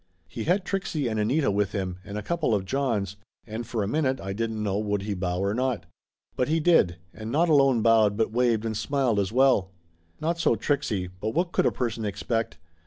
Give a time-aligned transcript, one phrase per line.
[0.27, 3.87] He had Trixie and Anita with him and a couple of Johns, and for a
[3.87, 5.85] minute I didn't know would he bow or not.
[6.35, 9.69] But he did, and not alone bowed but waved and smiled as well.
[10.19, 12.57] Not so Trixie, but what could a person expect